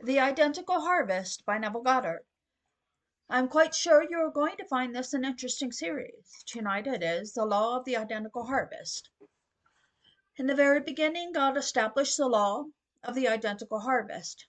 [0.00, 2.24] The Identical Harvest by Neville Goddard.
[3.28, 6.44] I'm quite sure you are going to find this an interesting series.
[6.46, 9.10] Tonight it is The Law of the Identical Harvest.
[10.36, 12.66] In the very beginning, God established the law
[13.02, 14.46] of the identical harvest.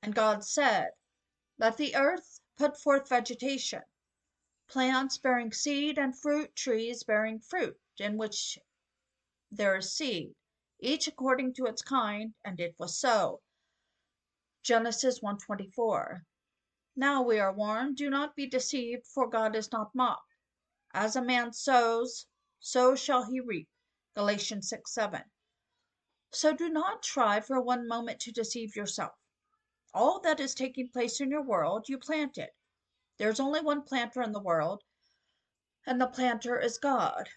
[0.00, 0.92] And God said,
[1.58, 3.82] Let the earth put forth vegetation,
[4.68, 8.60] plants bearing seed, and fruit trees bearing fruit, in which
[9.50, 10.36] there is seed,
[10.78, 13.42] each according to its kind, and it was so.
[14.68, 16.26] Genesis 1:24.
[16.94, 20.34] Now we are warned, do not be deceived, for God is not mocked.
[20.92, 22.26] As a man sows,
[22.60, 23.70] so shall he reap.
[24.14, 25.24] Galatians 6:7.
[26.32, 29.14] So do not try for one moment to deceive yourself.
[29.94, 32.50] All that is taking place in your world, you planted.
[33.16, 34.84] There's only one planter in the world,
[35.86, 37.30] and the planter is God.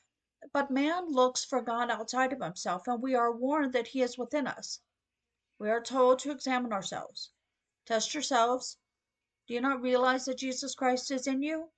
[0.52, 4.18] But man looks for God outside of himself, and we are warned that he is
[4.18, 4.82] within us.
[5.62, 7.30] We are told to examine ourselves.
[7.86, 8.80] Test yourselves.
[9.48, 11.72] Do you not realize that Jesus Christ is in you?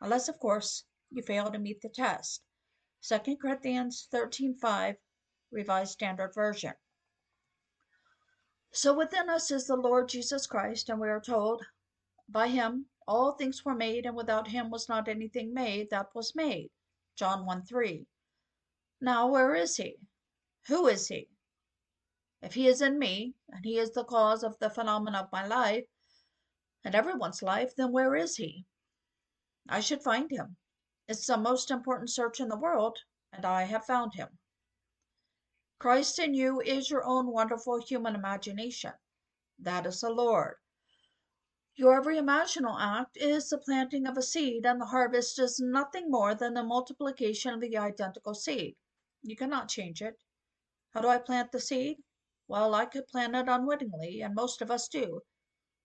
[0.00, 2.42] Unless, of course, you fail to meet the test.
[3.02, 4.96] 2 Corinthians 13:5,
[5.52, 6.74] Revised Standard Version.
[8.72, 11.64] So within us is the Lord Jesus Christ, and we are told,
[12.28, 16.34] by him all things were made, and without him was not anything made that was
[16.34, 16.72] made.
[17.14, 18.04] John 1 3.
[19.00, 20.00] Now, where is he?
[20.66, 21.28] Who is he?
[22.42, 25.46] If he is in me, and he is the cause of the phenomena of my
[25.46, 25.86] life
[26.82, 28.66] and everyone's life, then where is he?
[29.68, 30.56] I should find him.
[31.06, 32.98] It's the most important search in the world,
[33.32, 34.40] and I have found him.
[35.78, 38.94] Christ in you is your own wonderful human imagination.
[39.58, 40.56] That is the Lord.
[41.76, 46.10] Your every imaginal act is the planting of a seed, and the harvest is nothing
[46.10, 48.76] more than the multiplication of the identical seed.
[49.22, 50.20] You cannot change it.
[50.90, 52.02] How do I plant the seed?
[52.46, 55.22] Well, I could plant it unwittingly, and most of us do.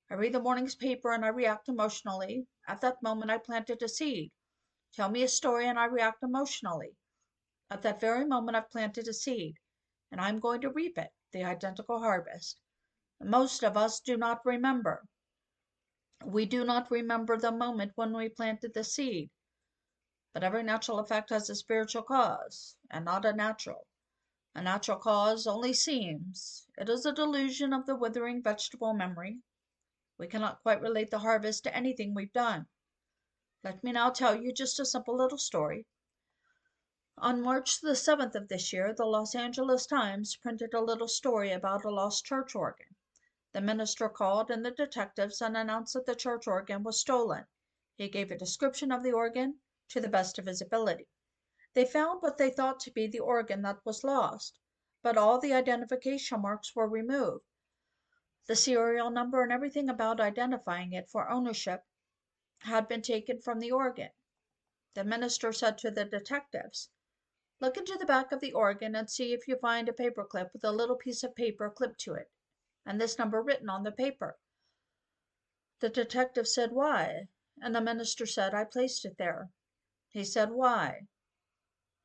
[0.10, 2.48] I read the morning's paper and I react emotionally.
[2.68, 4.32] At that moment, I planted a seed.
[4.94, 6.96] Tell me a story and I react emotionally.
[7.70, 9.58] At that very moment, I've planted a seed,
[10.12, 12.62] and I'm going to reap it, the identical harvest.
[13.20, 15.06] Most of us do not remember.
[16.26, 19.30] We do not remember the moment when we planted the seed.
[20.34, 23.88] But every natural effect has a spiritual cause, and not a natural.
[24.58, 26.66] A natural cause only seems.
[26.80, 29.44] It is a delusion of the withering vegetable memory.
[30.18, 32.66] We cannot quite relate the harvest to anything we've done.
[33.64, 35.86] Let me now tell you just a simple little story.
[37.20, 41.52] On March the 7th of this year, the Los Angeles Times printed a little story
[41.52, 42.96] about a lost church organ.
[43.54, 47.46] The minister called in the detectives and announced that the church organ was stolen.
[47.96, 51.08] He gave a description of the organ to the best of his ability.
[51.78, 54.58] They found what they thought to be the organ that was lost,
[55.04, 57.46] but all the identification marks were removed.
[58.48, 61.86] The serial number and everything about identifying it for ownership
[62.62, 64.10] had been taken from the organ.
[64.96, 66.90] The minister said to the detectives,
[67.60, 70.54] Look into the back of the organ and see if you find a paper clip
[70.54, 72.32] with a little piece of paper clipped to it,
[72.88, 74.40] and this number written on the paper.
[75.78, 77.28] The detective said, Why?
[77.62, 79.52] And the minister said, I placed it there.
[80.10, 81.08] He said, Why?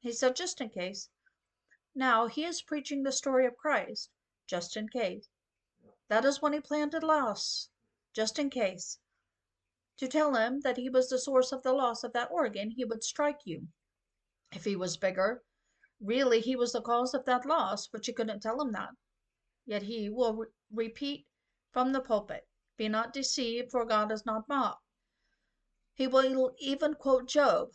[0.02, 1.10] He said, just in case.
[1.94, 4.10] Now he is preaching the story of Christ,
[4.48, 5.28] just in case.
[6.08, 7.70] That is when he planted loss,
[8.12, 8.98] just in case.
[9.98, 12.84] To tell him that he was the source of the loss of that organ, he
[12.84, 13.68] would strike you.
[14.50, 15.44] If he was bigger,
[16.00, 18.96] really he was the cause of that loss, but you couldn't tell him that.
[19.66, 21.28] Yet he will re- repeat
[21.70, 24.82] from the pulpit, Be not deceived, for God is not mocked.
[25.94, 27.70] He will even quote Job,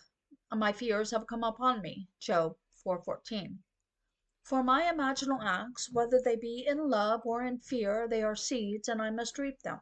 [0.56, 2.08] my fears have come upon me.
[2.20, 3.64] Job 4:14.
[4.44, 8.88] For my imaginal acts, whether they be in love or in fear, they are seeds,
[8.88, 9.82] and I must reap them.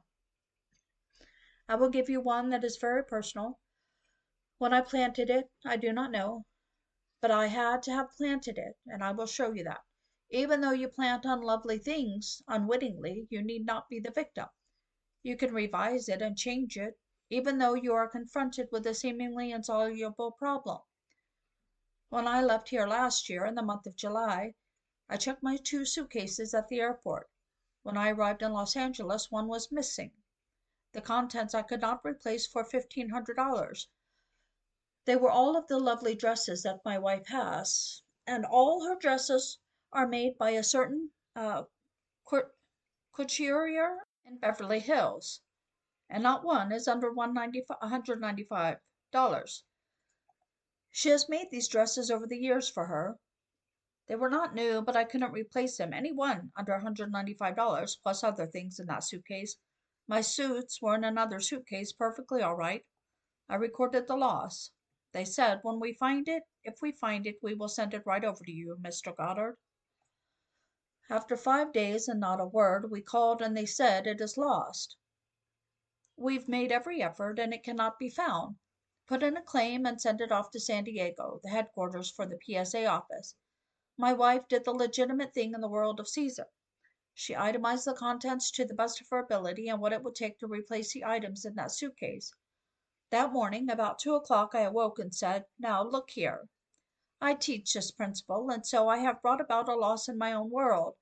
[1.68, 3.60] I will give you one that is very personal.
[4.58, 6.46] When I planted it, I do not know,
[7.22, 9.84] but I had to have planted it, and I will show you that.
[10.32, 14.48] Even though you plant unlovely things unwittingly, you need not be the victim.
[15.22, 17.00] You can revise it and change it
[17.32, 20.80] even though you are confronted with a seemingly insoluble problem.
[22.10, 24.54] When I left here last year in the month of July,
[25.10, 27.30] I checked my two suitcases at the airport.
[27.82, 30.12] When I arrived in Los Angeles, one was missing.
[30.92, 33.88] The contents I could not replace for $1,500.
[35.06, 39.58] They were all of the lovely dresses that my wife has, and all her dresses
[39.92, 41.64] are made by a certain uh,
[43.14, 45.42] couturier in Beverly Hills
[46.10, 49.62] and not one is under $195.
[50.92, 53.18] She has made these dresses over the years for her,
[54.08, 58.46] They were not new, but I couldn't replace them, any one under $195 plus other
[58.46, 59.58] things in that suitcase.
[60.08, 62.86] My suits were in another suitcase, perfectly all right.
[63.50, 64.72] I recorded the loss.
[65.12, 68.24] They said, when we find it, if we find it, we will send it right
[68.24, 69.16] over to you, Mr.
[69.16, 69.58] Goddard.
[71.10, 74.98] After five days and not a word, we called and they said it is lost.
[76.18, 78.56] We've made every effort and it cannot be found.
[79.06, 82.40] Put in a claim and send it off to San Diego, the headquarters for the
[82.42, 83.36] PSA office.
[83.98, 86.48] My wife did the legitimate thing in the world of Caesar.
[87.14, 90.40] She itemized the contents to the best of her ability and what it would take
[90.40, 92.34] to replace the items in that suitcase.
[93.10, 96.50] That morning, about two o'clock, I awoke and said, Now look here.
[97.22, 100.50] I teach this principle, and so I have brought about a loss in my own
[100.50, 100.96] world.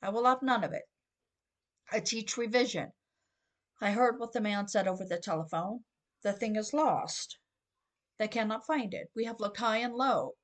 [0.00, 0.88] I will have none of it.
[1.92, 2.92] I teach revision.
[3.82, 5.84] I heard what the man said over the telephone.
[6.22, 7.38] The thing is lost.
[8.18, 9.10] They cannot find it.
[9.16, 10.34] We have looked high and low.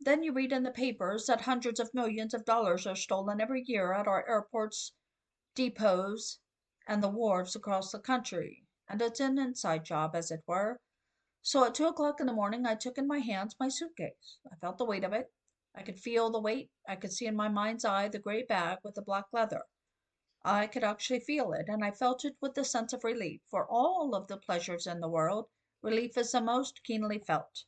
[0.00, 3.64] Then you read in the papers that hundreds of millions of dollars are stolen every
[3.66, 4.92] year at our airports,
[5.54, 6.40] depots,
[6.86, 10.78] and the wharves across the country, and it's an inside job, as it were.
[11.40, 14.38] So at two o'clock in the morning, I took in my hands my suitcase.
[14.52, 15.32] I felt the weight of it.
[15.74, 16.70] I could feel the weight.
[16.86, 19.62] I could see in my mind's eye the gray bag with the black leather.
[20.50, 23.42] I could actually feel it, and I felt it with a sense of relief.
[23.50, 25.50] For all of the pleasures in the world,
[25.82, 27.66] relief is the most keenly felt.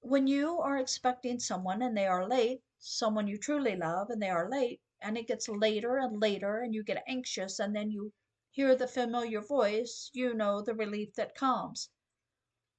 [0.00, 4.28] When you are expecting someone and they are late, someone you truly love and they
[4.28, 8.12] are late, and it gets later and later, and you get anxious, and then you
[8.50, 11.90] hear the familiar voice, you know the relief that comes.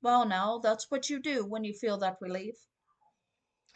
[0.02, 2.68] Well, now, that's what you do when you feel that relief.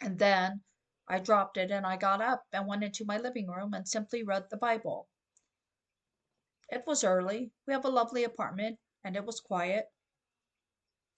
[0.02, 0.64] And then
[1.08, 4.22] I dropped it and I got up and went into my living room and simply
[4.22, 5.08] read the Bible.
[6.68, 7.52] It was early.
[7.66, 9.92] We have a lovely apartment and it was quiet.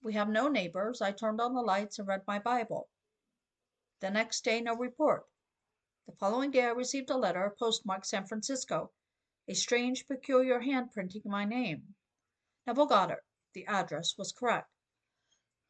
[0.01, 1.01] We have no neighbors.
[1.01, 2.89] I turned on the lights and read my Bible.
[3.99, 5.25] The next day, no report.
[6.05, 8.93] The following day, I received a letter postmarked San Francisco,
[9.47, 11.95] a strange, peculiar hand printing my name.
[12.67, 13.23] Neville Goddard.
[13.53, 14.69] The address was correct.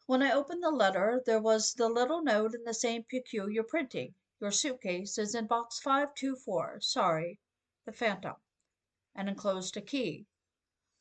[0.10, 4.16] When I opened the letter, there was the little note in the same peculiar printing.
[4.42, 6.82] Your suitcase is in box 524.
[6.82, 7.40] Sorry,
[7.86, 8.38] the Phantom,
[9.14, 10.26] and enclosed a key.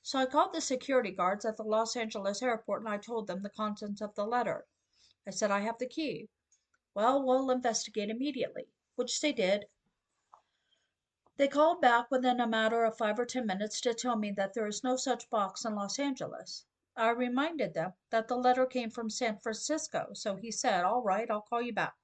[0.03, 3.41] So I called the security guards at the Los Angeles airport and I told them
[3.41, 4.67] the contents of the letter.
[5.27, 6.29] I said, I have the key.
[6.93, 9.71] Well, we'll investigate immediately, which they did.
[11.39, 14.53] They called back within a matter of five or ten minutes to tell me that
[14.53, 16.67] there is no such box in Los Angeles.
[17.01, 21.31] I reminded them that the letter came from San Francisco, so he said, All right,
[21.31, 21.95] I'll call you back.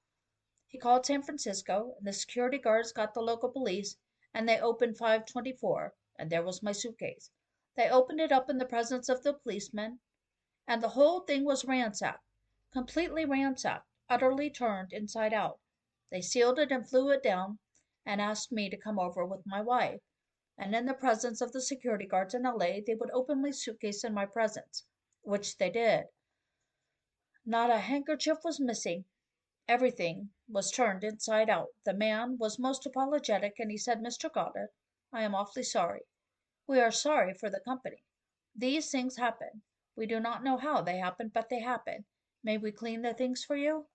[0.67, 3.97] He called San Francisco, and the security guards got the local police,
[4.33, 7.29] and they opened 524, and there was my suitcase.
[7.75, 9.99] They opened it up in the presence of the policeman,
[10.65, 12.23] and the whole thing was ransacked,
[12.71, 15.59] completely ransacked, utterly turned inside out.
[16.09, 17.59] They sealed it and flew it down,
[18.05, 19.99] and asked me to come over with my wife
[20.57, 24.03] and in the presence of the security guards in LA, they would open my suitcase
[24.03, 24.85] in my presence,
[25.21, 26.05] which they did.
[27.45, 29.05] Not a handkerchief was missing.
[29.67, 31.69] Everything was turned inside out.
[31.83, 34.31] The man was most apologetic, and he said, Mr.
[34.31, 34.69] Goddard,
[35.11, 36.07] I am awfully sorry.
[36.67, 38.03] We are sorry for the company.
[38.55, 39.63] These things happen.
[39.95, 42.05] We do not know how they happen, but they happen.
[42.43, 43.87] May we clean the things for you?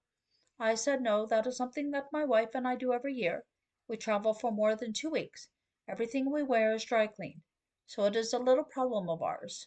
[0.59, 3.47] I said, No, that is something that my wife and I do every year.
[3.89, 5.49] We travel for more than two weeks.
[5.91, 7.43] Everything we wear is dry cleaned,
[7.85, 9.67] so it is a little problem of ours,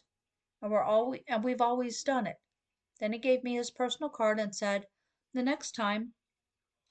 [0.62, 2.38] and we're always and we've always done it.
[2.98, 4.88] Then he gave me his personal card and said,
[5.34, 6.14] "The next time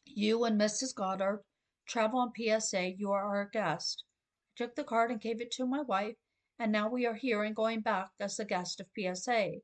[0.06, 0.94] you and Mrs.
[0.94, 1.44] Goddard
[1.88, 4.04] travel on PSA, you are our guest."
[4.52, 6.18] I took the card and gave it to my wife,
[6.60, 9.62] and now we are here and going back as the guest of PSA.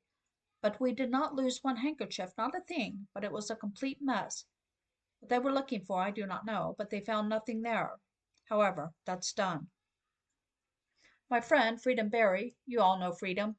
[0.61, 4.01] But we did not lose one handkerchief, not a thing, but it was a complete
[4.01, 4.45] mess.
[5.19, 7.99] What they were looking for I do not know, but they found nothing there.
[8.51, 9.69] However, that's done.
[11.29, 13.57] My friend, Freedom Barry, you all know Freedom.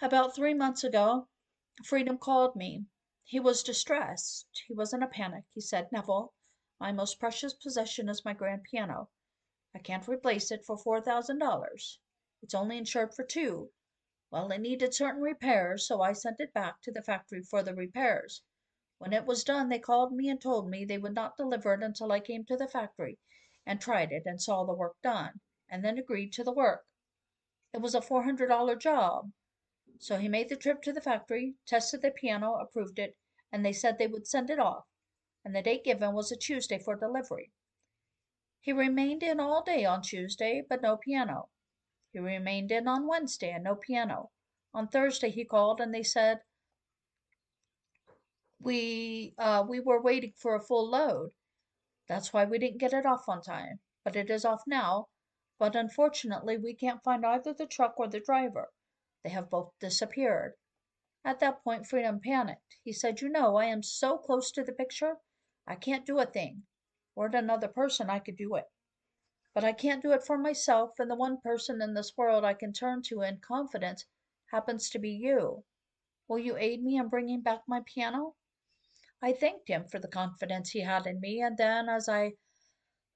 [0.00, 1.28] About three months ago,
[1.84, 2.86] Freedom called me.
[3.24, 4.46] He was distressed.
[4.66, 5.44] He was in a panic.
[5.52, 6.32] He said, Neville,
[6.78, 9.10] my most precious possession is my grand piano.
[9.74, 11.98] I can't replace it for $4,000.
[12.40, 13.70] It's only insured for two.
[14.30, 17.74] Well, it needed certain repairs, so I sent it back to the factory for the
[17.74, 18.44] repairs.
[18.96, 21.82] When it was done, they called me and told me they would not deliver it
[21.82, 23.18] until I came to the factory
[23.70, 25.30] and tried it and saw the work done,
[25.70, 26.86] and then agreed to the work.
[27.72, 29.30] It was a $400 job.
[30.00, 33.16] So he made the trip to the factory, tested the piano, approved it,
[33.52, 34.86] and they said they would send it off,
[35.44, 37.52] and the date given was a Tuesday for delivery.
[38.58, 41.48] He remained in all day on Tuesday, but no piano.
[42.10, 44.32] He remained in on Wednesday and no piano.
[44.74, 46.40] On Thursday he called and they said
[48.58, 51.30] we uh, we were waiting for a full load.
[52.10, 53.78] That's why we didn't get it off on time.
[54.02, 55.10] But it is off now.
[55.60, 58.72] But unfortunately, we can't find either the truck or the driver.
[59.22, 60.54] They have both disappeared.
[61.24, 62.78] At that point, Freedom panicked.
[62.82, 65.18] He said, You know, I am so close to the picture,
[65.68, 66.66] I can't do a thing.
[67.14, 68.66] Were it another person, I could do it.
[69.54, 72.54] But I can't do it for myself, and the one person in this world I
[72.54, 74.04] can turn to in confidence
[74.46, 75.64] happens to be you.
[76.26, 78.34] Will you aid me in bringing back my piano?
[79.22, 82.36] I thanked him for the confidence he had in me, and then, as I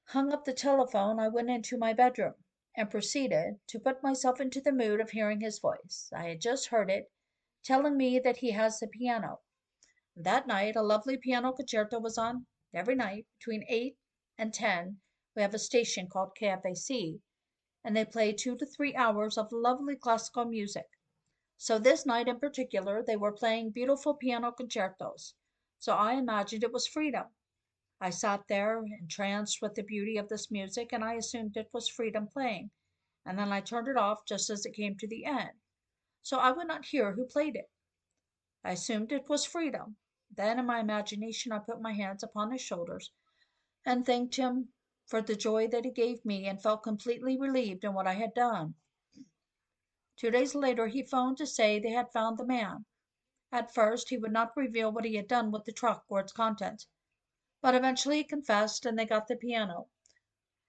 [0.08, 2.34] hung up the telephone, I went into my bedroom
[2.76, 6.10] and proceeded to put myself into the mood of hearing his voice.
[6.14, 7.10] I had just heard it,
[7.62, 9.40] telling me that he has the piano.
[10.14, 12.48] That night, a lovely piano concerto was on.
[12.74, 13.96] Every night, between 8
[14.36, 15.00] and 10,
[15.34, 17.22] we have a station called KFAC,
[17.82, 20.90] and they play two to three hours of lovely classical music.
[21.56, 25.34] So this night in particular, they were playing beautiful piano concertos.
[25.84, 27.26] So I imagined it was freedom.
[28.00, 31.90] I sat there entranced with the beauty of this music, and I assumed it was
[31.90, 32.70] freedom playing,
[33.26, 35.50] and then I turned it off just as it came to the end,
[36.22, 37.70] so I would not hear who played it.
[38.64, 39.98] I assumed it was freedom.
[40.30, 43.12] Then in my imagination I put my hands upon his shoulders
[43.84, 44.72] and thanked him
[45.04, 48.32] for the joy that he gave me and felt completely relieved in what I had
[48.32, 48.76] done.
[50.16, 52.86] Two days later he phoned to say they had found the man.
[53.56, 56.32] At first he would not reveal what he had done with the truck or its
[56.32, 56.88] contents,
[57.62, 59.86] but eventually he confessed and they got the piano.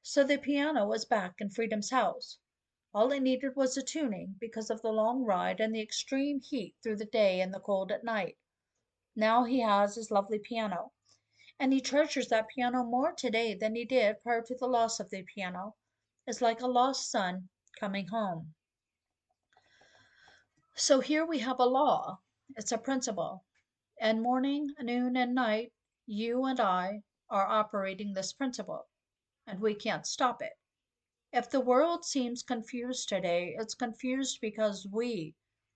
[0.04, 2.38] So the piano was back in Freedom's house.
[2.94, 6.76] All it needed was a tuning because of the long ride and the extreme heat
[6.84, 8.38] through the day and the cold at night.
[9.16, 10.92] Now he has his lovely piano,
[11.60, 15.10] and he treasures that piano more today than he did prior to the loss of
[15.10, 15.76] the piano.
[16.28, 17.50] It's like a lost son
[17.80, 18.54] coming home.
[20.76, 22.20] So here we have a law,
[22.56, 23.44] it's a principle.
[24.00, 25.72] And morning, noon, and night,
[26.06, 28.88] you and I are operating this principle,
[29.48, 30.54] and we can't stop it.
[31.32, 35.36] If the world seems confused today, it's confused because we,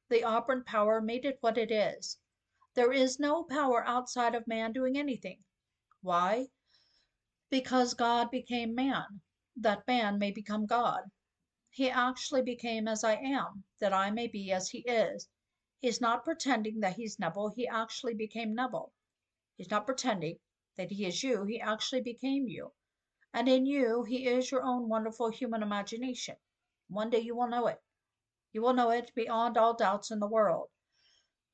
[0.09, 2.17] the operant power, made it what it is.
[2.75, 5.43] There is no power outside of man doing anything.
[6.01, 6.47] Why?
[7.49, 9.21] Because God became man,
[9.57, 11.01] that man may become God.
[11.71, 15.27] He actually became as I am, that I may be as he is.
[15.79, 18.91] He's not pretending that he's Neville, he actually became Neville.
[19.57, 20.39] He's not pretending
[20.75, 22.73] that he is you, he actually became you.
[23.33, 26.37] And in you, he is your own wonderful human imagination.
[26.87, 27.81] One day you will know it.
[28.51, 30.69] You will know it beyond all doubts in the world.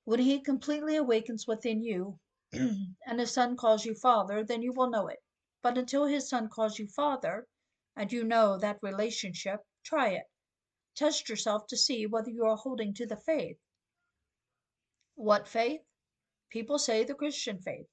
[0.04, 2.20] When he completely awakens within you,
[2.52, 5.24] and his son calls you father, then you will know it.
[5.62, 7.48] But until his son calls you father,
[7.96, 10.26] and you know that relationship, Try it.
[10.96, 13.60] Test yourself to see whether you are holding to the faith.
[15.18, 15.82] What faith?
[16.50, 17.88] People say the Christian faith.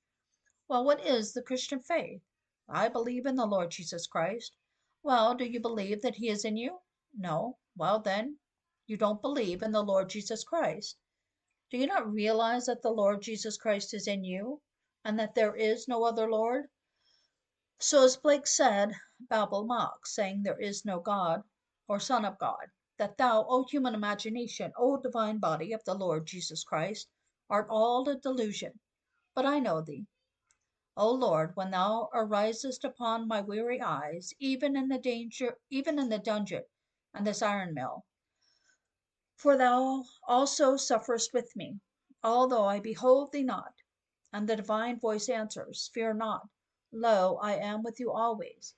[0.69, 2.21] Well, what is the Christian faith?
[2.69, 4.57] I believe in the Lord Jesus Christ.
[5.05, 6.81] Well, do you believe that he is in you?
[7.17, 7.59] No.
[7.77, 8.39] Well, then,
[8.87, 10.99] you don't believe in the Lord Jesus Christ.
[11.71, 14.61] Do you not realize that the Lord Jesus Christ is in you
[15.05, 16.71] and that there is no other Lord?
[17.79, 21.45] So, as Blake said, Babel mocks, saying there is no God
[21.87, 26.27] or Son of God, that thou, O human imagination, O divine body of the Lord
[26.27, 27.09] Jesus Christ,
[27.49, 28.79] art all a delusion.
[29.35, 30.07] But I know thee.
[30.95, 36.11] O Lord, when thou arisest upon my weary eyes, even in the danger, even in
[36.11, 36.65] the dungeon
[37.15, 38.05] and this iron mill,
[39.37, 41.81] for thou also sufferest with me,
[42.23, 43.75] although I behold thee not.
[44.35, 46.47] And the divine voice answers, Fear not,
[46.93, 48.75] lo, I am with you always.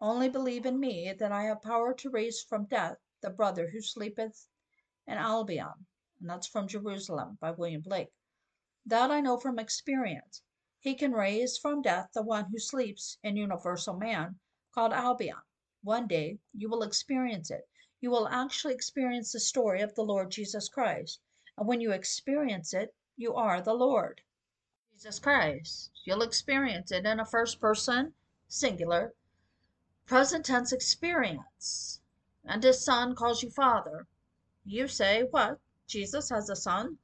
[0.00, 3.80] Only believe in me that I have power to raise from death the brother who
[3.80, 4.48] sleepeth
[5.06, 5.86] in Albion.
[6.20, 8.12] And that's from Jerusalem by William Blake.
[8.84, 10.42] That I know from experience.
[10.78, 14.40] He can raise from death the one who sleeps in universal man,
[14.74, 15.42] called Albion.
[15.82, 17.68] One day you will experience it.
[18.00, 21.20] You will actually experience the story of the Lord Jesus Christ.
[21.56, 24.20] And when you experience it, you are the Lord.
[24.92, 25.90] Jesus Christ.
[26.04, 28.14] You'll experience it in a first person,
[28.48, 29.14] singular,
[30.06, 32.01] present tense experience.
[32.44, 34.06] And his son calls you father.
[34.64, 35.60] You say, What?
[35.86, 36.98] Jesus has a son?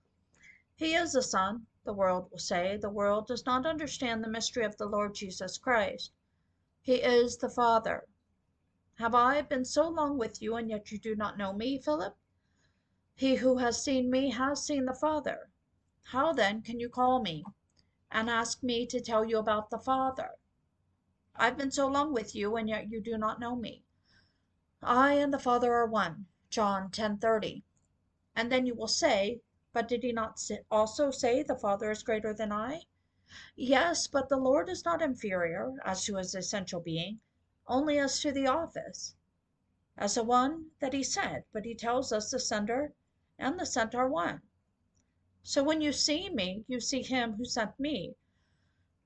[0.75, 2.77] He is a son, the world will say.
[2.77, 6.13] The world does not understand the mystery of the Lord Jesus Christ.
[6.81, 8.07] He is the Father.
[8.95, 12.17] Have I been so long with you, and yet you do not know me, Philip?
[13.15, 15.51] He who has seen me has seen the Father.
[16.05, 17.45] How then can you call me
[18.11, 20.39] and ask me to tell you about the Father?
[21.35, 23.85] I've been so long with you, and yet you do not know me.
[24.81, 26.27] I and the Father are one.
[26.51, 27.65] John 10:30.
[28.37, 29.41] And then you will say,
[29.73, 32.83] but did he not also say the Father is greater than I?
[33.57, 37.21] Yes, but the Lord is not inferior as to his essential being,
[37.67, 39.17] only as to the office,
[39.97, 42.95] as the one that he sent, but he tells us the sender
[43.37, 44.43] and the sent are one.
[45.43, 48.15] So when you see me, you see him who sent me,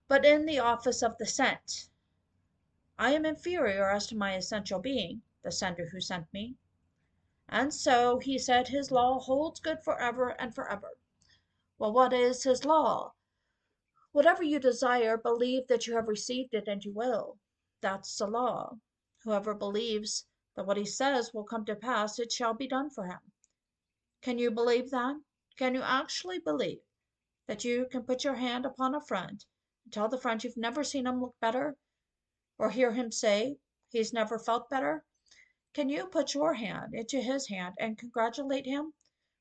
[0.06, 1.88] but in the office of the sent.
[2.98, 6.56] I am inferior as to my essential being, the sender who sent me.
[7.48, 10.90] And so he said his law holds good forever and forever.
[11.78, 13.14] Well, what is his law?
[14.12, 17.38] Whatever you desire, believe that you have received it and you will.
[17.80, 18.78] That's the law.
[19.24, 23.06] Whoever believes that what he says will come to pass, it shall be done for
[23.06, 23.20] him.
[24.20, 25.16] Can you believe that?
[25.56, 26.82] Can you actually believe
[27.46, 29.44] that you can put your hand upon a friend
[29.84, 31.76] and tell the friend you've never seen him look better
[32.58, 33.56] or hear him say
[33.88, 35.04] he's never felt better?
[35.74, 38.92] Can you put your hand into his hand and congratulate him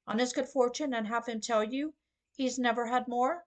[0.08, 1.94] on his good fortune and have him tell you
[2.38, 3.46] he's never had more?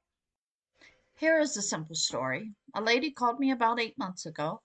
[1.17, 2.53] Here is a simple story.
[2.75, 4.61] A lady called me about eight months ago,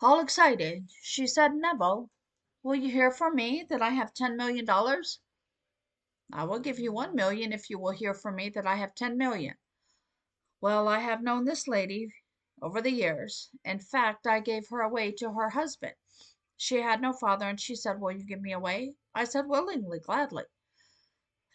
[0.00, 0.90] all excited.
[1.02, 2.10] She said, Neville,
[2.62, 5.18] will you hear from me that I have ten million dollars?
[6.32, 8.94] I will give you one million if you will hear from me that I have
[8.94, 9.56] ten million.
[10.60, 12.14] Well, I have known this lady
[12.62, 13.50] over the years.
[13.64, 15.94] In fact, I gave her away to her husband.
[16.62, 18.94] She had no father, and she said, Will you give me away?
[19.14, 20.44] I said, Willingly, gladly.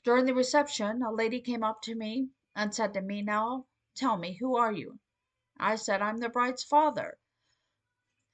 [0.03, 4.17] During the reception, a lady came up to me and said to me, Now, Tell
[4.17, 4.97] me, who are you?
[5.59, 7.19] I said, I'm the bride's father.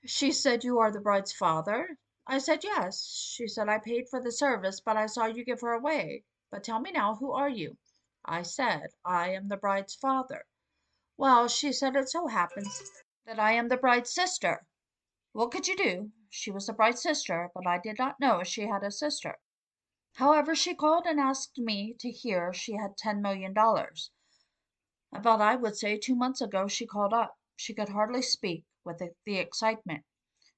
[0.05, 1.97] She said, You are the bride's father?
[2.25, 3.05] I said, Yes.
[3.05, 6.23] She said, I paid for the service, but I saw you give her away.
[6.51, 7.77] But tell me now, who are you?
[8.23, 10.45] I said, I am the bride's father.
[11.17, 12.81] Well, she said, It so happens
[13.25, 14.65] that I am the bride's sister.
[15.33, 16.11] What could you do?
[16.29, 19.39] She was a bright sister, but I did not know she had a sister.
[20.15, 24.11] However, she called and asked me to hear she had ten million dollars.
[25.13, 27.37] About, I would say, two months ago she called up.
[27.55, 30.03] She could hardly speak with the, the excitement.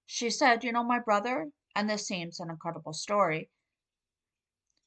[0.08, 3.52] She said, You know, my brother, and this seems an incredible story,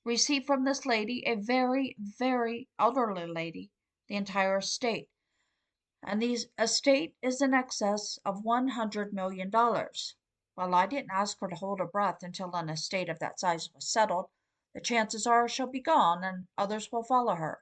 [0.05, 3.71] received from this lady, a very, very elderly lady,
[4.09, 5.09] the entire estate.
[6.09, 10.15] And the estate is in excess of one hundred million dollars.
[10.57, 13.69] Well, I didn't ask her to hold her breath until an estate of that size
[13.75, 14.27] was settled.
[14.73, 17.59] The chances are she'll be gone, and others will follow her.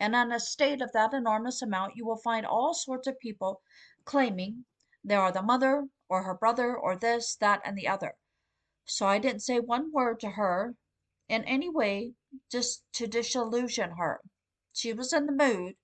[0.00, 3.62] And on a estate of that enormous amount you will find all sorts of people
[4.04, 4.64] claiming
[5.04, 8.16] they are the mother, or her brother, or this, that, and the other.
[8.84, 10.74] So I didn't say one word to her
[11.28, 12.14] in any way
[12.50, 14.20] just to disillusion her.
[14.72, 15.76] She was in the mood,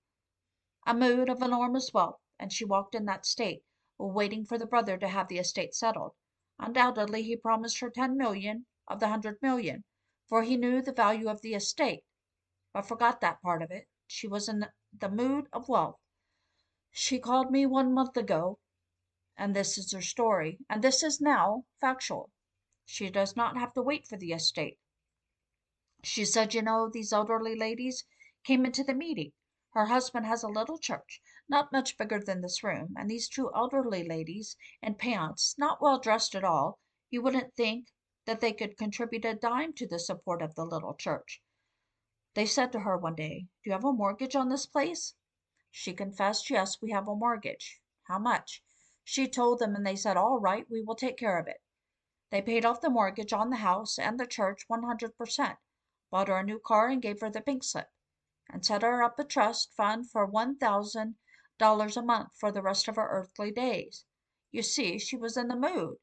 [0.85, 3.63] a mood of enormous wealth, and she walked in that state,
[3.97, 6.13] waiting for the brother to have the estate settled.
[6.59, 9.85] Undoubtedly he promised her ten million of the hundred million,
[10.27, 12.03] for he knew the value of the estate,
[12.73, 13.87] but forgot that part of it.
[14.07, 15.99] She was in the mood of wealth.
[16.91, 18.59] She called me one month ago,
[19.37, 22.31] and this is her story, and this is now factual.
[22.85, 24.77] She does not have to wait for the estate.
[26.03, 28.03] She said, You know, these elderly ladies
[28.43, 29.31] came into the meeting.
[29.73, 33.51] Her husband has a little church, not much bigger than this room, and these two
[33.55, 37.87] elderly ladies in pants, not well dressed at all, you wouldn't think
[38.25, 41.41] that they could contribute a dime to the support of the little church.
[42.35, 45.15] They said to her one day, Do you have a mortgage on this place?
[45.71, 47.81] She confessed, Yes, we have a mortgage.
[48.03, 48.63] How much?
[49.03, 51.63] She told them, and they said, All right, we will take care of it.
[52.29, 55.57] They paid off the mortgage on the house and the church 100%,
[56.11, 57.89] bought her a new car and gave her the pink slip,
[58.49, 62.95] and set her up a trust fund for $1,000 a month for the rest of
[62.95, 64.05] her earthly days.
[64.51, 65.97] You see, she was in the mood.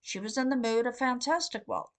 [0.00, 1.92] She was in the mood of fantastic wealth.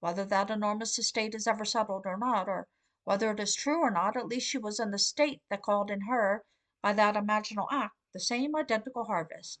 [0.00, 2.68] Whether that enormous estate is ever settled or not, or
[3.04, 5.90] whether it is true or not, at least she was in the state that called
[5.90, 6.44] in her
[6.82, 9.60] by that imaginal act the same identical harvest.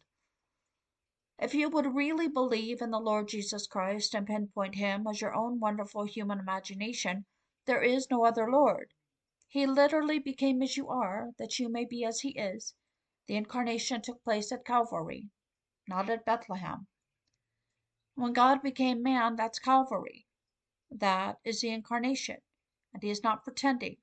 [1.38, 5.34] If you would really believe in the Lord Jesus Christ and pinpoint him as your
[5.34, 7.26] own wonderful human imagination,
[7.64, 8.92] there is no other Lord.
[9.48, 12.74] He literally became as you are, that you may be as he is.
[13.26, 15.30] The incarnation took place at Calvary,
[15.88, 16.86] not at Bethlehem.
[18.14, 20.26] When God became man, that's Calvary.
[20.90, 22.42] That is the incarnation
[22.94, 23.98] and he is not pretending.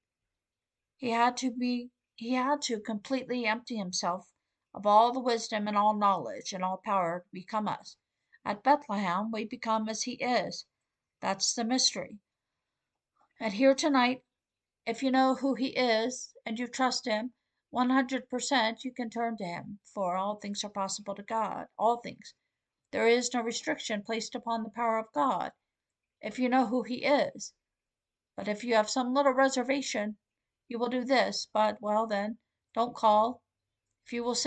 [0.95, 4.31] He had to be he had to completely empty himself
[4.73, 7.97] of all the wisdom and all knowledge and all power to become us.
[8.45, 10.65] At Bethlehem we become as he is.
[11.19, 12.19] That's the mystery.
[13.39, 14.23] And here tonight,
[14.86, 17.34] if you know who he is and you trust him
[17.74, 21.67] 100%, you can turn to him, for all things are possible to God.
[21.78, 22.36] All things.
[22.91, 25.52] There is no restriction placed upon the power of God.
[26.21, 27.54] If you know who he is,
[28.38, 30.17] but if you have some little reservation,
[30.67, 32.38] you will do this, but, well, then,
[32.74, 33.41] don't call.
[34.06, 34.38] If you will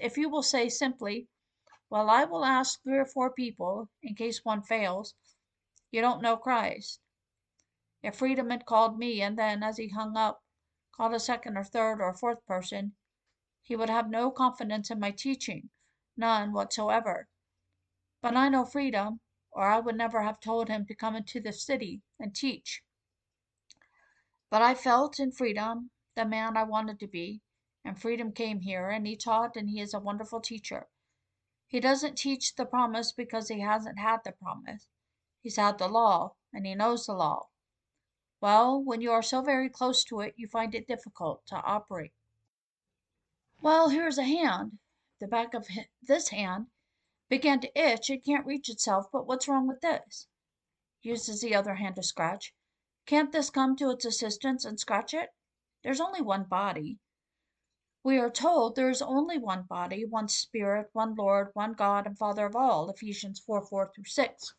[0.00, 1.28] if you will say simply,
[1.90, 5.14] "Well, I will ask three or four people in case one fails,"
[5.90, 7.01] you don't know Christ.
[8.02, 10.42] If Freedom had called me and then, as he hung up,
[10.90, 12.96] called a second or third or fourth person,
[13.62, 15.70] he would have no confidence in my teaching,
[16.16, 17.28] none whatsoever.
[18.20, 19.20] But I know Freedom,
[19.52, 22.82] or I would never have told him to come into the city and teach.
[24.50, 27.40] But I felt in Freedom the man I wanted to be,
[27.84, 30.88] and Freedom came here, and he taught, and he is a wonderful teacher.
[31.68, 34.88] He doesn't teach the promise because he hasn't had the promise.
[35.40, 37.48] He's had the law, and he knows the law.
[38.42, 42.12] Well, when you are so very close to it, you find it difficult to operate.
[43.60, 44.80] Well, here's a hand.
[45.20, 45.68] The back of
[46.02, 46.66] this hand
[47.28, 48.10] began to itch.
[48.10, 50.26] It can't reach itself, but what's wrong with this?
[51.02, 52.52] Uses the other hand to scratch.
[53.06, 55.32] Can't this come to its assistance and scratch it?
[55.84, 56.98] There's only one body.
[58.02, 62.18] We are told there is only one body, one Spirit, one Lord, one God and
[62.18, 62.90] Father of all.
[62.90, 64.54] Ephesians 4 4 through 6.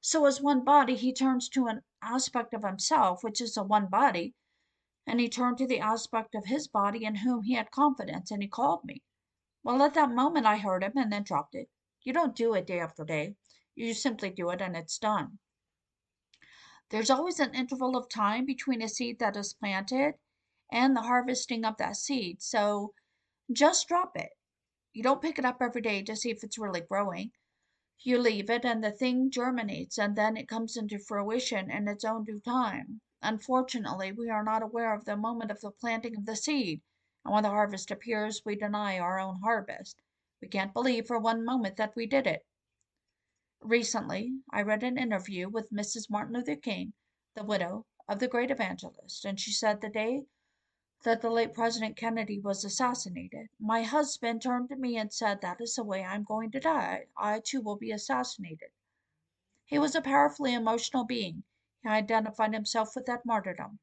[0.00, 3.88] So, as one body, he turns to an aspect of himself, which is a one
[3.88, 4.34] body,
[5.06, 8.42] and he turned to the aspect of his body in whom he had confidence, and
[8.42, 9.02] he called me.
[9.62, 11.68] Well, at that moment I heard him and then dropped it.
[12.02, 13.36] You don't do it day after day,
[13.74, 15.38] you simply do it and it's done.
[16.88, 20.14] There's always an interval of time between a seed that is planted
[20.72, 22.40] and the harvesting of that seed.
[22.42, 22.94] So
[23.52, 24.30] just drop it.
[24.92, 27.32] You don't pick it up every day to see if it's really growing.
[28.02, 32.02] You leave it and the thing germinates and then it comes into fruition in its
[32.02, 33.02] own due time.
[33.20, 36.80] Unfortunately, we are not aware of the moment of the planting of the seed,
[37.26, 40.00] and when the harvest appears, we deny our own harvest.
[40.40, 42.46] We can't believe for one moment that we did it.
[43.60, 46.08] Recently, I read an interview with Mrs.
[46.08, 46.94] Martin Luther King,
[47.34, 50.24] the widow of the great evangelist, and she said the day
[51.02, 55.58] that the late President Kennedy was assassinated, my husband turned to me and said, That
[55.58, 57.06] is the way I'm going to die.
[57.16, 58.68] I too will be assassinated.
[59.64, 61.44] He was a powerfully emotional being.
[61.82, 63.78] He identified himself with that martyrdom.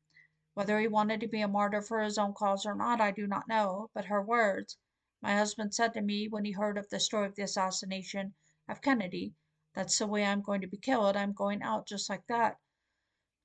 [0.53, 3.25] Whether he wanted to be a martyr for his own cause or not, I do
[3.25, 4.77] not know, but her words,
[5.19, 8.36] my husband said to me when he heard of the story of the assassination
[8.67, 9.34] of Kennedy,
[9.73, 11.17] That's the way I'm going to be killed.
[11.17, 12.60] I'm going out just like that.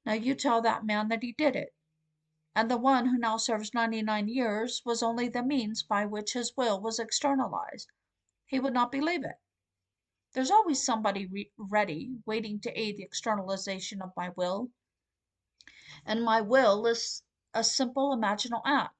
[0.04, 1.72] Now you tell that man that he did it
[2.54, 6.56] and the one who now serves 99 years was only the means by which his
[6.56, 7.90] will was externalized.
[8.46, 9.36] He would not believe it.
[10.32, 14.70] There's always somebody re- ready, waiting to aid the externalization of my will.
[16.06, 18.94] And my will is a simple imaginal act.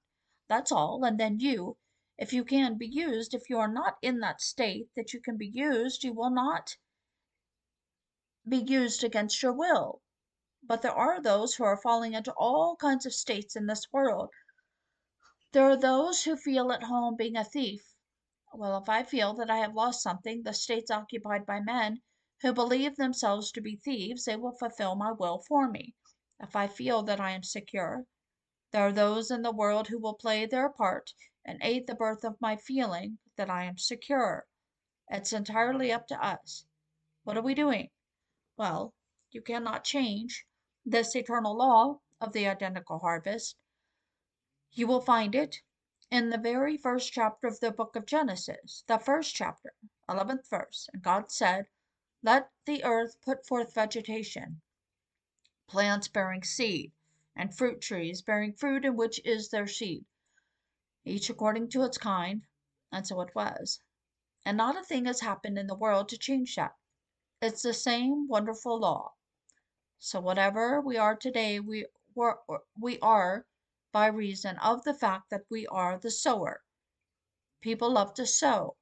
[0.48, 1.04] That's all.
[1.04, 1.78] And then you,
[2.18, 5.38] if you can be used, if you are not in that state that you can
[5.38, 6.76] be used, you will not
[8.46, 10.01] be used against your will.
[10.64, 14.31] But there are those who are falling into all kinds of states in this world.
[15.51, 17.94] There are those who feel at home being a thief.
[18.55, 22.01] Well, if I feel that I have lost something, the states occupied by men
[22.40, 25.94] who believe themselves to be thieves, they will fulfill my will for me.
[26.40, 28.07] If I feel that I am secure,
[28.70, 31.12] there are those in the world who will play their part
[31.44, 34.46] and aid the birth of my feeling that I am secure.
[35.11, 36.64] It's entirely up to us.
[37.25, 37.90] What are we doing?
[38.57, 38.94] Well,
[39.33, 40.46] you cannot change
[40.84, 43.56] this eternal law of the identical harvest.
[44.72, 45.62] You will find it
[46.10, 49.72] in the very first chapter of the book of Genesis, the first chapter,
[50.08, 50.88] 11th verse.
[50.92, 51.68] And God said,
[52.22, 54.60] Let the earth put forth vegetation,
[55.68, 56.92] plants bearing seed,
[57.34, 60.04] and fruit trees bearing fruit in which is their seed,
[61.04, 62.46] each according to its kind.
[62.90, 63.80] And so it was.
[64.44, 66.76] And not a thing has happened in the world to change that.
[67.40, 69.14] It's the same wonderful law.
[70.04, 71.86] So whatever we are today, we
[72.16, 73.46] were uh, we are
[73.92, 76.64] by reason of the fact that we are the sower.
[77.60, 78.76] People love to sow,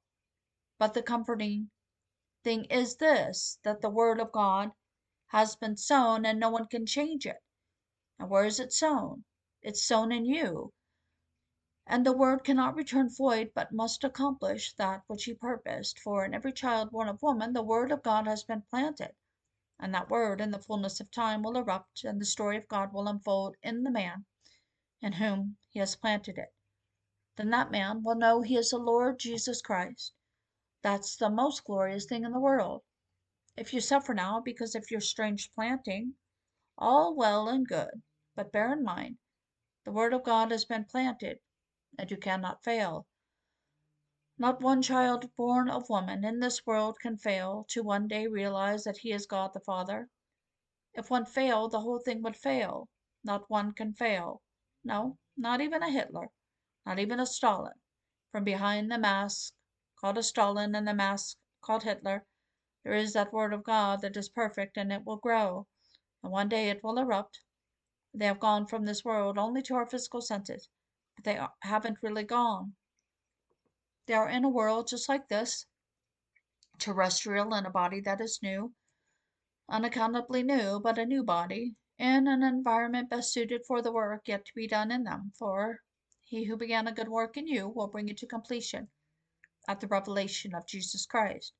[0.79, 1.69] but the comforting
[2.43, 4.71] thing is this that the word of God
[5.27, 7.43] has been sown and no one can change it.
[8.17, 9.23] And where is it sown?
[9.61, 10.73] It's sown in you.
[11.85, 15.99] And the word cannot return void, but must accomplish that which he purposed.
[15.99, 19.13] For in every child born of woman, the word of God has been planted
[19.81, 22.93] and that word in the fullness of time will erupt and the story of God
[22.93, 24.25] will unfold in the man
[25.01, 26.53] in whom he has planted it.
[27.35, 30.13] Then that man will know he is the Lord Jesus Christ.
[30.83, 32.83] That's the most glorious thing in the world.
[33.57, 36.15] If you suffer now because of your strange planting,
[36.77, 38.03] all well and good,
[38.35, 39.17] but bear in mind,
[39.83, 41.39] the word of God has been planted,
[41.97, 43.07] and you cannot fail.
[44.41, 48.85] Not one child born of woman in this world can fail to one day realize
[48.85, 50.09] that he is God the Father.
[50.95, 52.89] If one failed, the whole thing would fail.
[53.23, 54.41] Not one can fail.
[54.83, 56.31] No, not even a Hitler,
[56.87, 57.79] not even a Stalin.
[58.31, 59.53] From behind the mask
[59.95, 62.25] called a Stalin and the mask called Hitler,
[62.83, 65.67] there is that word of God that is perfect and it will grow,
[66.23, 67.41] and one day it will erupt.
[68.11, 70.67] They have gone from this world only to our physical senses,
[71.15, 72.75] but they haven't really gone.
[74.11, 75.67] They are in a world just like this,
[76.77, 78.73] terrestrial in a body that is new,
[79.69, 84.43] unaccountably new, but a new body, in an environment best suited for the work yet
[84.43, 85.79] to be done in them, for
[86.25, 88.89] he who began a good work in you will bring it to completion
[89.65, 91.53] at the revelation of Jesus Christ.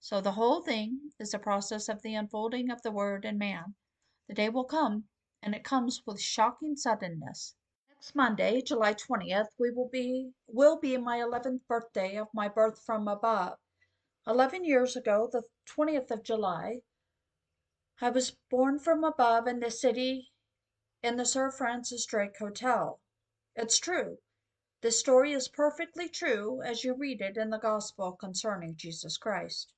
[0.00, 3.76] So the whole thing is a process of the unfolding of the Word in man.
[4.26, 5.04] The day will come,
[5.40, 7.54] and it comes with shocking suddenness.
[8.00, 12.80] Next Monday, July 20th, we will be will be my 11th birthday of my birth
[12.86, 13.58] from above.
[14.24, 16.82] 11 years ago, the 20th of July,
[18.00, 20.30] I was born from above in the city
[21.02, 23.00] in the Sir Francis Drake Hotel.
[23.56, 24.18] It's true.
[24.80, 29.72] This story is perfectly true as you read it in the Gospel concerning Jesus Christ.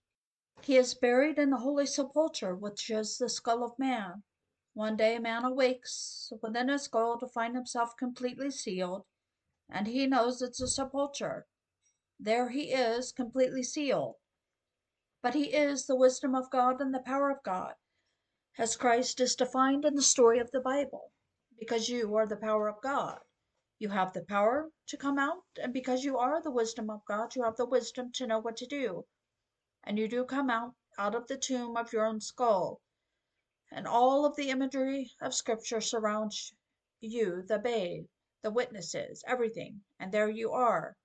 [0.60, 4.24] He is buried in the Holy Sepulchre, which is the skull of man.
[4.74, 9.04] One day a man awakes within his skull to find himself completely sealed,
[9.68, 11.46] and he knows it's a sepulchre.
[12.18, 14.16] There he is, completely sealed.
[15.22, 17.74] But he is the wisdom of God and the power of God
[18.58, 21.12] as Christ is defined in the story of the Bible,
[21.58, 23.18] because you are the power of God.
[23.78, 27.34] You have the power to come out, and because you are the wisdom of God,
[27.34, 29.06] you have the wisdom to know what to do.
[29.84, 32.82] And you do come out, out of the tomb of your own skull.
[33.72, 36.52] And all of the imagery of Scripture surrounds
[37.00, 38.08] you, the babe,
[38.42, 40.96] the witnesses, everything, and there you are,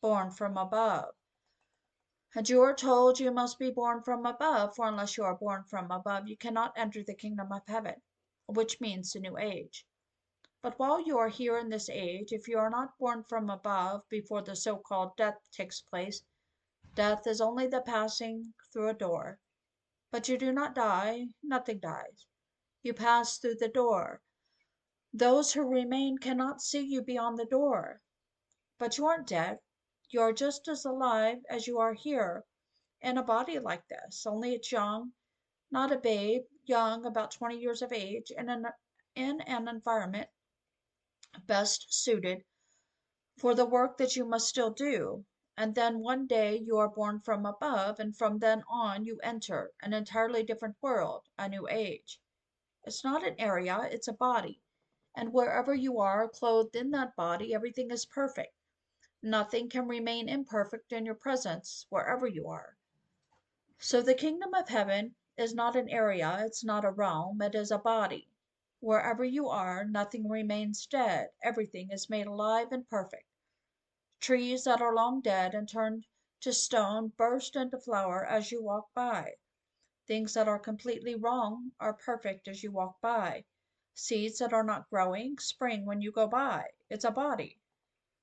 [0.00, 1.14] born from above.
[2.34, 5.64] And you are told you must be born from above, for unless you are born
[5.64, 8.00] from above, you cannot enter the kingdom of heaven,
[8.46, 9.84] which means the new age.
[10.62, 14.08] But while you are here in this age, if you are not born from above
[14.08, 16.22] before the so called death takes place,
[16.94, 19.40] death is only the passing through a door.
[20.12, 22.26] But you do not die, nothing dies.
[22.82, 24.20] You pass through the door.
[25.10, 28.02] Those who remain cannot see you beyond the door.
[28.76, 29.60] But you aren't dead.
[30.10, 32.44] You are just as alive as you are here,
[33.00, 35.14] in a body like this, only it's young,
[35.70, 38.66] not a babe, young, about 20 years of age, in an,
[39.14, 40.28] in an environment
[41.46, 42.44] best suited
[43.38, 45.24] for the work that you must still do.
[45.56, 49.72] And then one day you are born from above, and from then on you enter
[49.82, 52.20] an entirely different world, a new age.
[52.84, 54.62] It's not an area, it's a body.
[55.14, 58.54] And wherever you are, clothed in that body, everything is perfect.
[59.20, 62.78] Nothing can remain imperfect in your presence wherever you are.
[63.78, 67.70] So the kingdom of heaven is not an area, it's not a realm, it is
[67.70, 68.30] a body.
[68.80, 73.26] Wherever you are, nothing remains dead, everything is made alive and perfect.
[74.22, 76.06] Trees that are long dead and turned
[76.42, 79.34] to stone burst into flower as you walk by.
[80.06, 83.44] Things that are completely wrong are perfect as you walk by.
[83.94, 86.70] Seeds that are not growing spring when you go by.
[86.88, 87.58] It's a body.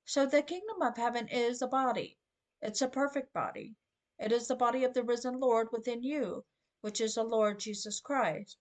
[0.06, 2.18] So the kingdom of heaven is a body.
[2.62, 3.76] It's a perfect body.
[4.18, 6.46] It is the body of the risen Lord within you,
[6.80, 8.58] which is the Lord Jesus Christ.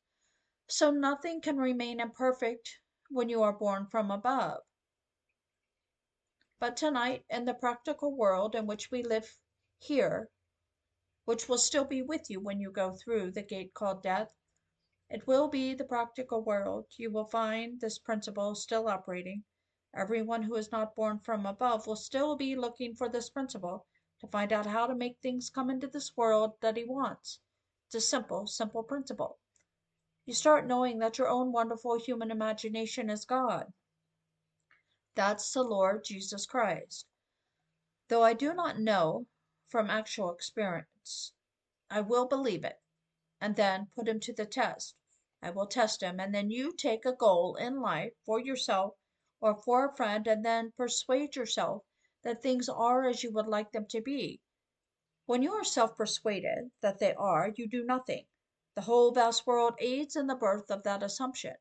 [0.68, 4.64] So nothing can remain imperfect when you are born from above.
[6.60, 9.38] But tonight, in the practical world in which we live
[9.78, 10.28] here,
[11.24, 14.32] which will still be with you when you go through the gate called death,
[15.08, 16.86] it will be the practical world.
[16.96, 19.44] You will find this principle still operating.
[19.94, 23.86] Everyone who is not born from above will still be looking for this principle
[24.20, 27.38] to find out how to make things come into this world that he wants.
[27.86, 29.38] It's a simple, simple principle.
[30.26, 33.72] You start knowing that your own wonderful human imagination is God.
[35.18, 37.04] That's the Lord Jesus Christ.
[38.06, 39.26] Though I do not know
[39.66, 41.32] from actual experience,
[41.90, 42.80] I will believe it
[43.40, 44.94] and then put him to the test.
[45.42, 48.94] I will test him, and then you take a goal in life for yourself
[49.40, 51.82] or for a friend and then persuade yourself
[52.22, 54.40] that things are as you would like them to be.
[55.26, 58.28] When you are self persuaded that they are, you do nothing.
[58.76, 61.56] The whole vast world aids in the birth of that assumption.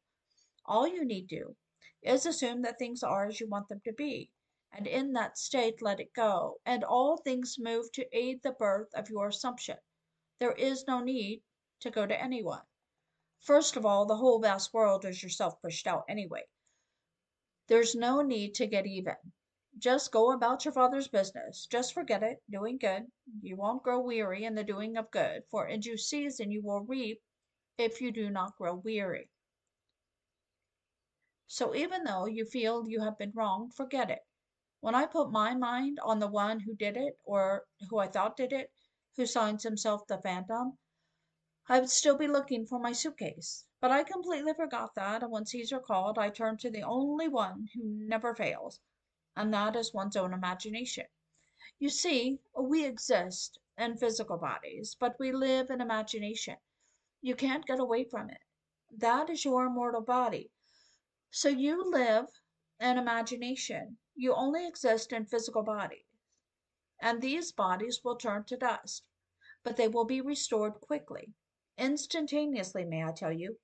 [0.64, 1.56] All you need do
[2.02, 4.32] is assume that things are as you want them to be,
[4.72, 8.94] and in that state let it go, and all things move to aid the birth
[8.94, 9.78] of your assumption.
[10.40, 11.42] There is no need
[11.80, 12.64] to go to anyone.
[13.40, 16.44] First of all, the whole vast world is yourself pushed out anyway.
[17.68, 19.16] There's no need to get even.
[19.78, 21.68] Just go about your Father's business.
[21.68, 23.12] Just forget it, doing good.
[23.42, 26.82] You won't grow weary in the doing of good, for in due season you will
[26.82, 27.22] reap
[27.78, 29.30] if you do not grow weary.
[31.48, 34.20] So even though you feel you have been wronged, forget it.
[34.82, 38.36] When I put my mind on the one who did it, or who I thought
[38.36, 38.72] did it,
[39.16, 40.78] who signs himself the Phantom,
[41.70, 43.66] I would still be looking for my suitcase.
[43.80, 47.70] But I completely forgot that, and when Caesar called, I turned to the only one
[47.74, 48.80] who never fails,
[49.36, 51.06] and that is one's own imagination.
[51.80, 56.58] You see, we exist in physical bodies, but we live in imagination.
[57.22, 58.42] You can't get away from it.
[58.98, 60.52] That is your immortal body.
[61.30, 62.28] So you live
[62.80, 63.98] in imagination.
[64.16, 66.06] You only exist in physical bodies.
[67.00, 69.04] And these bodies will turn to dust,
[69.64, 71.34] but they will be restored quickly.
[71.78, 73.60] Instantaneously, may I tell you?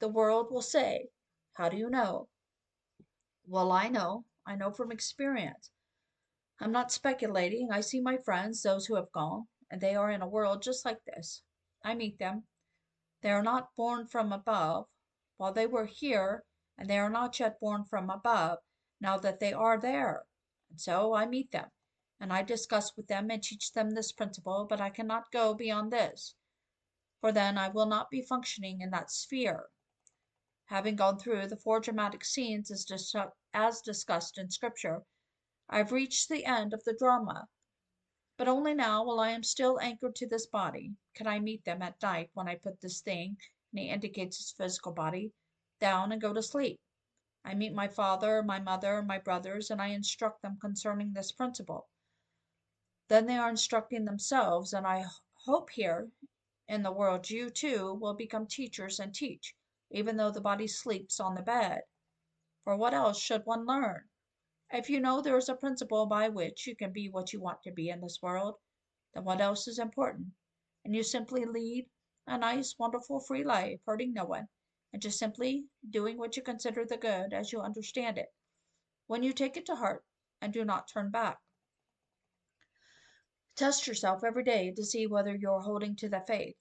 [0.00, 1.08] The world will say,
[1.54, 2.28] How do you know?
[3.46, 4.26] Well, I know.
[4.44, 5.70] I know from experience.
[6.60, 7.70] I'm not speculating.
[7.70, 10.84] I see my friends, those who have gone, and they are in a world just
[10.84, 11.42] like this.
[11.84, 12.44] I meet them.
[13.22, 14.86] They are not born from above,
[15.36, 16.44] while they were here,
[16.78, 18.58] and they are not yet born from above,
[19.00, 20.24] now that they are there.
[20.70, 21.70] And so I meet them,
[22.20, 25.92] and I discuss with them and teach them this principle, but I cannot go beyond
[25.92, 26.34] this
[27.22, 29.70] for then I will not be functioning in that sphere.
[30.66, 33.14] Having gone through the four dramatic scenes as, dis-
[33.54, 35.04] as discussed in Scripture,
[35.70, 37.46] I have reached the end of the drama.
[38.36, 41.80] But only now, while I am still anchored to this body, can I meet them
[41.80, 43.36] at night when I put this thing,
[43.70, 45.32] and he indicates his physical body,
[45.82, 46.78] down and go to sleep.
[47.44, 51.88] I meet my father, my mother, my brothers, and I instruct them concerning this principle.
[53.08, 55.04] Then they are instructing themselves, and I
[55.44, 56.08] hope here
[56.68, 59.56] in the world you, too, will become teachers and teach,
[59.90, 61.82] even though the body sleeps on the bed.
[62.62, 64.08] For what else should one learn?
[64.72, 67.60] If you know there is a principle by which you can be what you want
[67.64, 68.54] to be in this world,
[69.14, 70.28] then what else is important?
[70.84, 71.90] And you simply lead
[72.28, 74.48] a nice, wonderful, free life, hurting no one,
[74.92, 78.28] and just simply doing what you consider the good as you understand it,
[79.06, 80.04] when you take it to heart
[80.40, 81.38] and do not turn back.
[83.56, 86.56] Test yourself every day to see whether you are holding to the faith.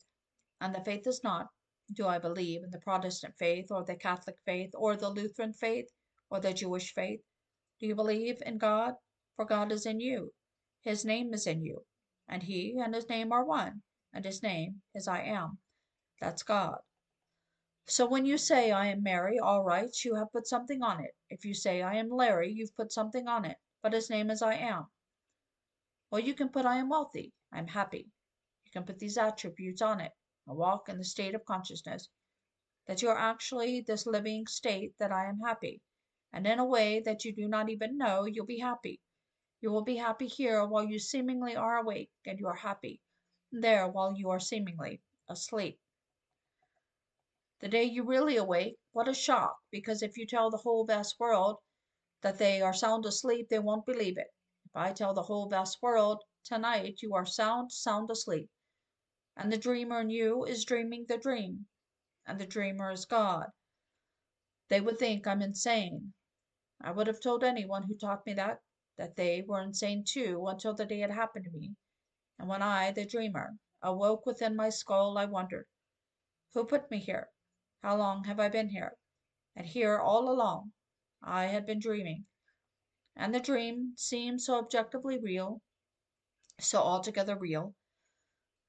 [0.59, 1.47] And the faith is not,
[1.93, 5.87] do I believe in the Protestant faith, or the Catholic faith, or the Lutheran faith,
[6.29, 7.21] or the Jewish faith?
[7.79, 8.93] Do you believe in God?
[9.35, 10.31] For God is in you.
[10.81, 11.83] His name is in you.
[12.27, 13.81] And He and His name are one.
[14.13, 15.57] And His name is I am.
[16.19, 16.77] That's God.
[17.87, 21.15] So when you say I am Mary, all right, you have put something on it.
[21.29, 23.57] If you say I am Larry, you've put something on it.
[23.81, 24.87] But His name is I am.
[26.11, 28.09] Well, you can put I am wealthy, I am happy.
[28.65, 30.13] You can put these attributes on it,
[30.47, 32.07] and walk in the state of consciousness
[32.87, 35.81] that you are actually this living state that I am happy.
[36.31, 39.01] And in a way that you do not even know, you'll be happy.
[39.59, 43.01] You will be happy here while you seemingly are awake, and you are happy
[43.51, 45.80] there while you are seemingly asleep.
[47.61, 51.19] The day you really awake, what a shock, because if you tell the whole vast
[51.19, 51.59] world
[52.21, 54.33] that they are sound asleep, they won't believe it.
[54.65, 58.49] If I tell the whole vast world, tonight you are sound, sound asleep,
[59.37, 61.67] and the dreamer in you is dreaming the dream,
[62.25, 63.51] and the dreamer is God,
[64.69, 66.13] they would think I'm insane.
[66.81, 68.61] I would have told anyone who taught me that,
[68.97, 71.75] that they were insane too, until the day it happened to me.
[72.39, 75.67] And when I, the dreamer, awoke within my skull, I wondered,
[76.53, 77.29] who put me here?
[77.81, 78.97] How long have I been here?
[79.55, 80.73] And here all along
[81.21, 82.25] I had been dreaming
[83.15, 85.61] and the dream seemed so objectively real,
[86.59, 87.75] so altogether real,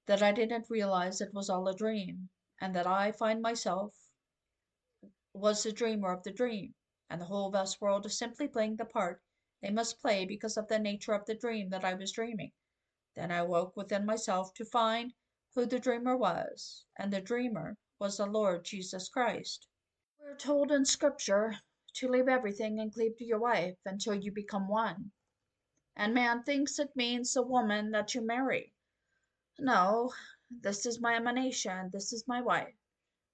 [0.07, 2.29] that I didn't realize it was all a dream,
[2.61, 4.11] and that I find myself
[5.33, 6.75] was the dreamer of the dream,
[7.09, 9.23] and the whole vast world is simply playing the part
[9.61, 12.53] they must play because of the nature of the dream that I was dreaming.
[13.15, 15.15] Then I woke within myself to find
[15.55, 19.69] who the dreamer was, and the dreamer was the Lord Jesus Christ.
[20.19, 21.55] We're told in Scripture
[21.95, 25.13] to leave everything and cleave to your wife until you become one.
[25.95, 28.75] And man thinks it means the woman that you marry.
[29.61, 30.13] No,
[30.51, 32.75] this is my emanation, this is my wife.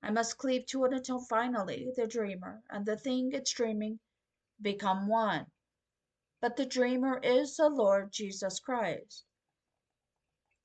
[0.03, 3.99] I must cleave to it until finally the dreamer and the thing it's dreaming
[4.61, 5.47] become one.
[6.43, 9.25] But the dreamer is the Lord Jesus Christ.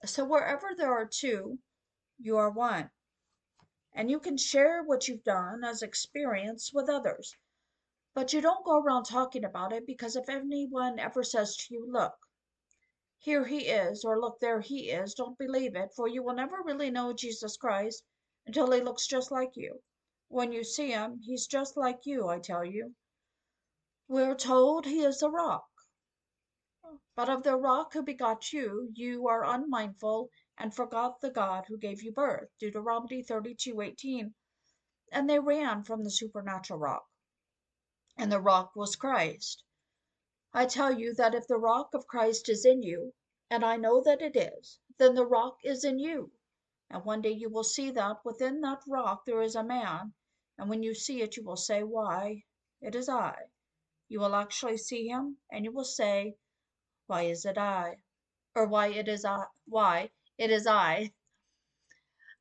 [0.04, 1.58] So wherever there are two,
[2.20, 2.92] you are one.
[3.96, 7.36] And you can share what you've done as experience with others.
[8.16, 11.86] But you don't go around talking about it because if anyone ever says to you,
[11.88, 12.16] Look,
[13.18, 16.62] here he is, or Look, there he is, don't believe it, for you will never
[16.64, 18.04] really know Jesus Christ
[18.46, 19.82] until he looks just like you.
[20.28, 22.96] When you see him, he's just like you, I tell you.
[24.08, 25.68] We're told he is a rock.
[27.16, 31.78] But of the rock who begot you, you are unmindful and forgot the God who
[31.78, 32.50] gave you birth.
[32.60, 34.36] Deuteronomy 32 18.
[35.12, 37.06] And they ran from the supernatural rock
[38.16, 39.64] and the rock was Christ.
[40.54, 43.16] I tell you that if the rock of Christ is in you,
[43.50, 46.32] and I know that it is, then the rock is in you.
[46.92, 50.14] And one day you will see that within that rock there is a man,
[50.60, 52.44] and when you see it you will say, Why,
[52.82, 53.36] it is I.
[54.08, 56.36] You will actually see him, and you will say,
[57.08, 57.98] Why is it I?
[58.54, 61.14] Or why it is I why it is I.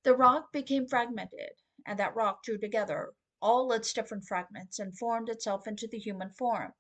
[0.05, 1.53] The rock became fragmented,
[1.87, 6.31] and that rock drew together all its different fragments and formed itself into the human
[6.31, 6.73] form.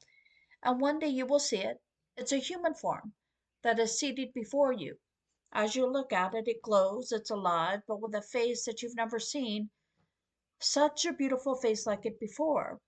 [0.62, 1.80] And one day you will see it.
[2.16, 3.14] It's a human form
[3.62, 4.98] that is seated before you.
[5.52, 8.96] As you look at it, it glows, it's alive, but with a face that you've
[8.96, 9.70] never seen
[10.60, 12.80] such a beautiful face like it before.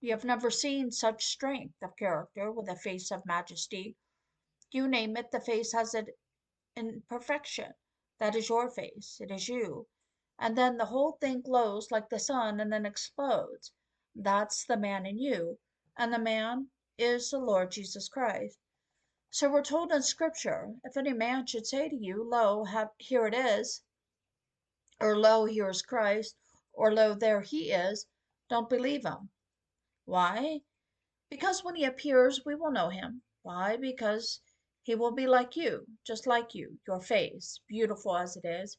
[0.00, 3.96] You have never seen such strength of character with a face of majesty.
[4.70, 6.18] You name it, the face has it
[6.76, 7.72] in perfection.
[8.18, 9.18] That is your face.
[9.20, 9.86] It is you.
[10.38, 13.72] And then the whole thing glows like the sun and then explodes.
[14.14, 15.58] That's the man in you.
[15.96, 16.68] And the man
[16.98, 18.58] is the Lord Jesus Christ.
[19.30, 23.26] So we're told in Scripture if any man should say to you, Lo, have, here
[23.26, 23.82] it is,
[25.00, 26.36] or Lo, here is Christ,
[26.72, 28.06] or Lo, there he is,
[28.48, 29.30] don't believe him.
[30.04, 30.60] Why?
[31.28, 33.22] Because when he appears, we will know him.
[33.42, 33.76] Why?
[33.76, 34.40] Because
[34.86, 38.78] he will be like you, just like you, your face, beautiful as it is,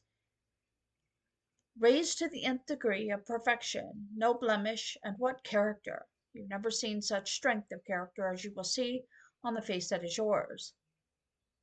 [1.78, 6.06] raised to the nth degree of perfection, no blemish, and what character!
[6.32, 9.04] You've never seen such strength of character as you will see
[9.44, 10.72] on the face that is yours.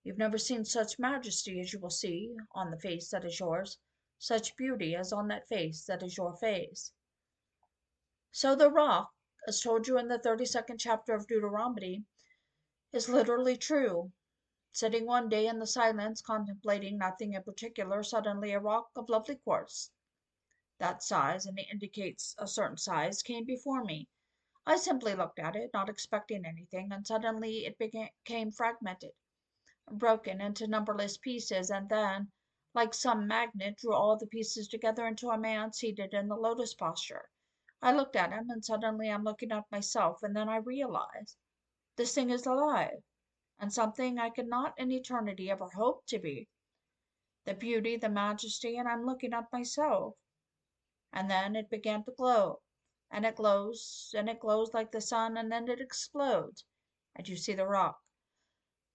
[0.04, 3.80] You've never seen such majesty as you will see on the face that is yours,
[4.20, 6.94] such beauty as on that face that is your face.
[8.32, 9.12] So the rock,
[9.48, 12.04] as told you in the 32nd chapter of Deuteronomy,
[12.94, 14.12] is literally true.
[14.78, 19.38] Sitting one day in the silence, contemplating nothing in particular, suddenly a rock of lovely
[19.38, 19.90] quartz,
[20.80, 24.10] that size, and it indicates a certain size, came before me.
[24.66, 29.14] I simply looked at it, not expecting anything, and suddenly it became fragmented,
[29.90, 32.34] broken into numberless pieces, and then,
[32.74, 36.74] like some magnet, drew all the pieces together into a man seated in the lotus
[36.74, 37.30] posture.
[37.82, 41.38] I looked at him, and suddenly I'm looking at myself, and then I realize
[41.96, 43.02] this thing is alive
[43.60, 46.48] and something I could not in eternity ever hope to be.
[47.46, 50.16] The beauty, the majesty, and I'm looking at myself.
[51.14, 52.62] And then it began to glow,
[53.12, 56.66] and it glows, and it glows like the sun, and then it explodes,
[57.16, 58.00] and you see the rock.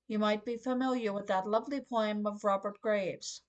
[0.06, 3.42] You might be familiar with that lovely poem of Robert Graves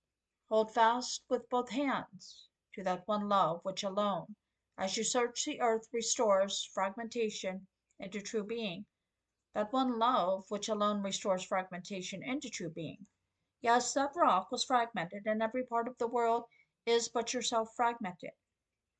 [0.52, 4.36] Hold fast with both hands to that one love which alone,
[4.78, 7.68] as you search the earth, restores fragmentation
[8.00, 8.86] into true being
[9.54, 13.06] that one love which alone restores fragmentation into true being.
[13.62, 16.46] Yes, that rock was fragmented, and every part of the world
[16.86, 18.32] is but yourself fragmented.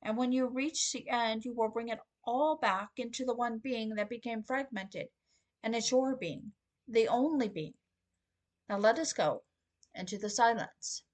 [0.02, 3.58] And when you reach the end, you will bring it all back into the one
[3.58, 5.08] being that became fragmented,
[5.62, 6.52] and it's your being,
[6.86, 7.74] the only being.
[8.68, 9.42] Now let us go
[9.94, 11.04] into the silence.